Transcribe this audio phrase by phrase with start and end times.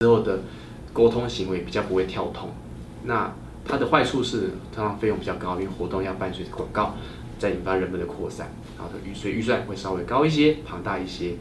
[0.00, 0.40] 之后的
[0.92, 2.50] 沟通行为比较不会跳通。
[3.04, 3.32] 那
[3.64, 6.94] 它的坏处是，通常费用比较高，因为活动要伴随着广告，
[7.38, 8.48] 再引发人们的扩散，
[8.78, 11.34] 然后预所以预算会稍微高一些，庞大一些。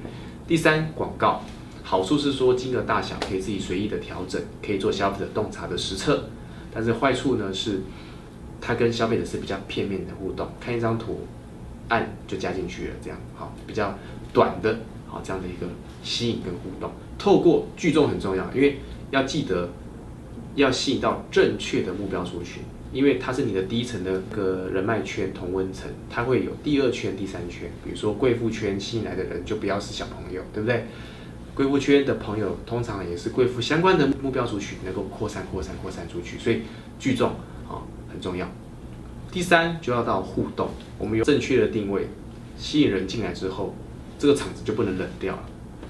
[0.47, 1.41] 第三，广告
[1.83, 6.29] 好处是说金额大小可以自己随意的调整，可以做消费者洞察的实测。
[6.73, 7.81] 但是坏处呢是，
[8.59, 11.27] 它跟消费者是比较片面的互动，看一张图，
[11.89, 13.97] 按就加进去了，这样好比较
[14.33, 15.67] 短的，好这样的一个
[16.03, 16.91] 吸引跟互动。
[17.25, 18.77] 透过聚众很重要，因为
[19.09, 19.67] 要记得。
[20.55, 27.69] 要吸引到正确的目标族群，因为它是你的第一层的个人脉圈同温层，它会有第二圈、第三圈。
[27.83, 30.85] 比如说贵妇圈吸引来的人就不要是小朋友，对不对？
[31.53, 36.61] 贵妇圈的朋友通常也是贵妇相关的目标族群，能够扩散、扩散、扩散出去，所以
[36.97, 37.31] 聚众
[37.67, 38.47] 啊很重要。
[39.29, 42.07] 第三就要到互动，我们有正确的定位，
[42.57, 43.75] 吸引人进来之后，
[44.17, 45.43] 这个场子就不能冷掉了。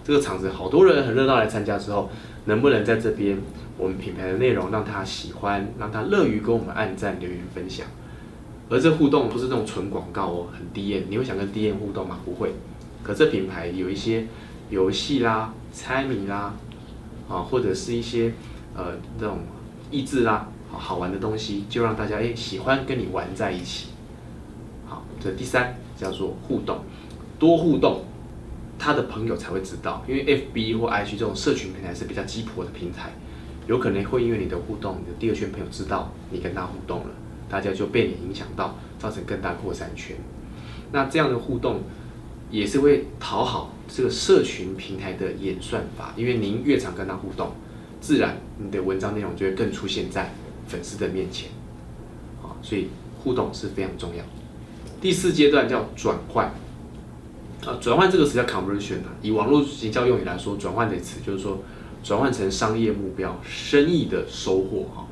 [0.05, 2.11] 这个场子好多人很热闹来参加之后，
[2.45, 3.37] 能不能在这边？
[3.77, 7.85] 我们品牌的内容让他喜欢，让他乐于跟我们按赞、留言、分享，
[8.69, 11.03] 而这互动不是那种纯广告哦，很低艳。
[11.09, 12.19] 你会想跟低艳互动吗？
[12.23, 12.53] 不会。
[13.03, 14.27] 可这品牌有一些
[14.69, 16.53] 游戏啦、猜谜啦，
[17.27, 18.31] 啊，或者是一些
[18.75, 19.39] 呃这种
[19.91, 23.87] 益智啦，好玩的东西，就让大家诶喜欢跟你玩在一起。
[24.85, 26.79] 好，这第三叫做互动，
[27.37, 28.05] 多互动，
[28.77, 33.11] 他的朋友才会知道，因为 FB 或 IG 这种社群平台是比较鸡婆的平台。
[33.67, 37.09] 有可能会因为你的互动，你的第二圈朋友知道你跟他互动了，
[37.49, 40.15] 大家就被你影响到，造成更大扩散圈。
[40.91, 41.81] 那这样的互动
[42.51, 47.53] 也是会讨好这个社群平台的演算法，因为您越常跟他互动，
[47.99, 50.31] 自然你的文章内容就会更出现在
[50.67, 51.49] 粉丝的面前。
[52.43, 52.89] 啊，所以
[53.23, 54.23] 互动是非常重要。
[55.01, 56.53] 第四阶段叫转换。
[57.63, 61.61] 啊，转换这个词叫 conversion 啊，以网络营销用语来说，转换的词就是说。
[62.03, 65.07] 转换成商业目标、生意的收获哈，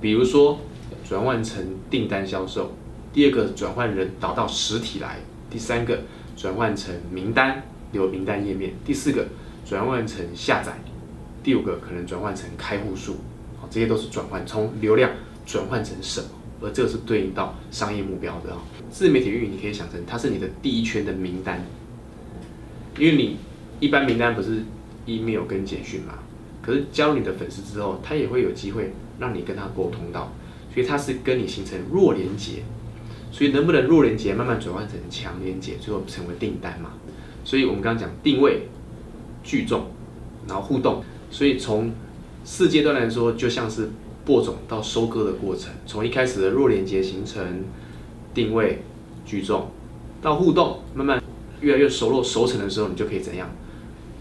[0.00, 0.60] 比如说
[1.04, 2.72] 转换成订单销售，
[3.12, 5.18] 第二个转换人导到实体来，
[5.50, 6.02] 第三个
[6.36, 9.26] 转换成名单留名单页面，第四个
[9.68, 10.78] 转换成下载，
[11.42, 13.16] 第五个可能转换成开户数，
[13.60, 15.10] 好，这些都是转换从流量
[15.44, 16.28] 转换成什么，
[16.60, 18.62] 而这个是对应到商业目标的啊。
[18.88, 21.60] 自媒体运营你可以想成它是你的第一圈的名单，
[22.98, 23.36] 因为你
[23.80, 24.62] 一般名单不是
[25.06, 26.14] email 跟简讯嘛。
[26.62, 30.32] 可是加入你的粉丝之后，他也会有机会让你跟他沟通到，
[30.74, 32.64] 所以他是跟你形成弱连接，
[33.30, 36.90] 所以能不能弱连接慢慢转换成强连接，最后成为订单嘛？
[37.44, 38.68] 所以我们刚刚讲定位、
[39.44, 39.86] 聚众，
[40.48, 41.92] 然后互动，所以从
[42.42, 43.90] 四阶段来说，就像是
[44.24, 47.62] 播种到收割的过程，从一开始的弱连接形成
[48.34, 48.82] 定位、
[49.24, 49.70] 聚众，
[50.20, 51.22] 到互动，慢慢
[51.60, 53.48] 越来越熟络熟成的时候，你就可以怎样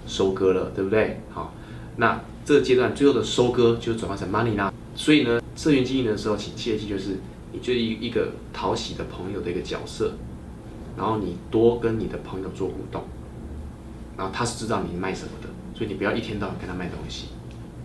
[0.08, 1.22] 收割了，对不对？
[1.32, 1.54] 好，
[1.98, 2.22] 那。
[2.46, 7.18] 这个阶段最后的收割就转换成 money 啦，所以呢，社群经营的时候，请切记就是
[7.52, 10.14] 你就一一个讨喜的朋友的一个角色，
[10.96, 13.02] 然后你多跟你的朋友做互动，
[14.16, 17.30] 然后他是知道你卖什么的，所以你不要一天到晚跟他卖东西，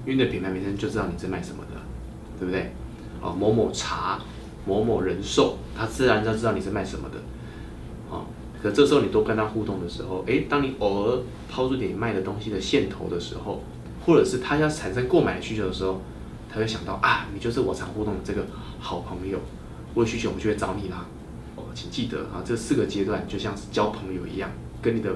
[0.04, 1.80] 因为那品牌名称就知道你在卖什么的，
[2.38, 2.74] 对不对？
[3.22, 4.20] 哦，某某茶、
[4.66, 7.16] 某某人寿，他自然就知道你是卖什么的，
[8.10, 8.26] 哦，
[8.62, 13.62] 可这时候你多跟他互动的时候，诶，当你偶尔抛出点卖的东西的线头的时候。
[14.02, 16.00] 或者是他要产生购买需求的时候，
[16.50, 18.46] 他会想到啊，你就是我常互动的这个
[18.78, 19.38] 好朋友，
[19.92, 21.04] 我有需求我就会找你啦。
[21.54, 24.50] 哦，请记得啊，这四个阶段就像是交朋友一样，
[24.80, 25.14] 跟你的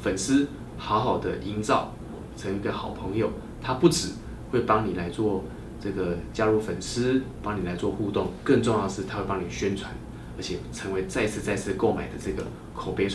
[0.00, 0.48] 粉丝
[0.78, 1.92] 好好的营造
[2.38, 3.30] 成一个好朋友。
[3.62, 4.12] 他不止
[4.50, 5.44] 会帮你来做
[5.78, 9.94] 这个加入粉丝，帮你来做互动，更重要的是他会帮你宣传，
[10.36, 13.08] 而且成为再次再次购买的这个口碑。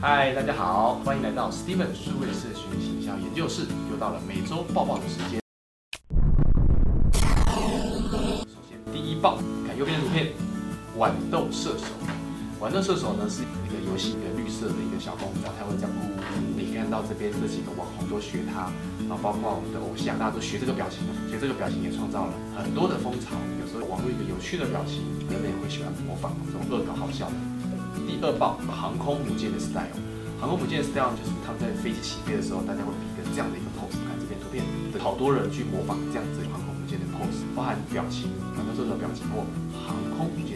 [0.00, 5.40] 嗨，大家好，欢迎来到 Steven 数位社群形象研究室，又到了每周报报的时间。
[8.48, 9.36] 首先，第一报，
[9.66, 10.32] 看右边的图片，
[10.98, 11.84] 豌豆射手。
[12.60, 16.10] 豌豆射手呢是一个游戏，一个绿色的一个小公仔，它会这样呜。
[16.56, 18.72] 你看到这边这几个网红都学他，
[19.04, 23.36] 然后包括我们的偶像，大家都学这个表情，所以这个表情也创造了很多的风潮。
[23.60, 27.36] 有时候网络一个有趣的表情，人们也会喜欢模仿这种恶搞好笑的。
[28.08, 29.92] 第二棒航空母舰的 style，
[30.40, 34.00] 航空母舰的 style 就是他们在飞机起飞的时候，大家会比一个这样的一个 pose。
[34.08, 34.64] 看这边图片，
[35.04, 39.44] 好多人去模仿这样子航空母舰的 pose，包含表情，很多这种表情或
[39.76, 40.49] 航空母舰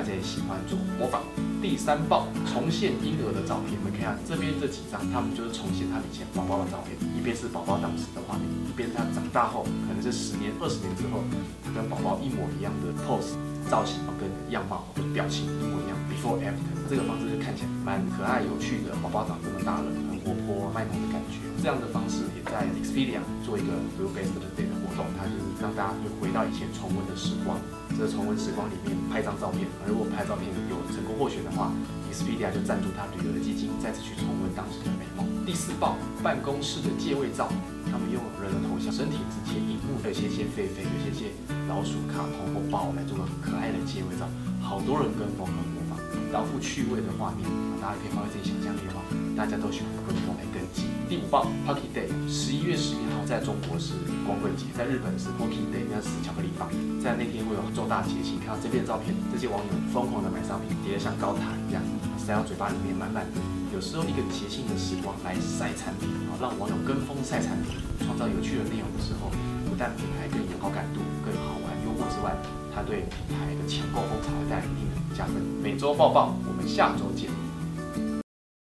[0.00, 1.20] 大家也喜欢做模仿。
[1.60, 11.20] 第三报重现婴儿的照片，我们看下这边这几张，他们就是重现他以前宝宝的照片，一边是宝宝当时的画面，一边他长大后，可能是十年、二十年之后，
[11.60, 13.36] 他跟宝宝一模一样的 pose。
[13.68, 21.38] 造型跟样貌或者表情一模一样，before after 这个方式就看起来蛮可爱有趣的，宝宝长这么大了，很活泼卖萌的感觉。
[21.62, 27.60] 这样的方式也在 Expedia 做一个 Blue Best Day 的活动，它就是让大家又回到以前重温的时光。
[27.94, 31.74] 这个重温时光里面拍张照片，如果拍照片有成功获选的话
[32.06, 35.26] ，Expedia 就赞助他旅游的基金，再次去重温当时的美梦。
[35.44, 37.50] 第四报办公室的借位照，
[37.90, 41.34] 他们用人的头像、身体直接、荧幕，有些些狒狒，有些些
[41.66, 44.30] 老鼠、卡通或豹来做个很可爱的借位照，
[44.62, 45.82] 好多人跟风和模
[46.30, 47.44] 仿，饶富趣味的画面，
[47.82, 49.02] 大家可以发挥自己想象力的话，
[49.36, 50.86] 大家都喜欢跟风来跟进。
[51.08, 53.94] 第五报 Pocky Day，十一月十一号在中国是
[54.24, 56.70] 光棍节，在日本是 Pocky Day，那是巧克力棒，
[57.02, 58.38] 在那天会有重大节庆。
[58.38, 61.82] 看到这边照片，这些网友疯狂的买商品，叠得像高塔一样，
[62.16, 63.40] 塞到嘴巴里面满满的。
[63.74, 69.30] 有时候一个节庆的时光来晒产品啊，让网友跟风晒产品，创造有趣的内容的时候，
[69.66, 72.34] 不但品牌更有好感度、更好玩、幽默之外，
[72.74, 75.34] 它对品牌的抢购风潮带来一定的加分。
[75.62, 77.30] 每周报报，我们下周见。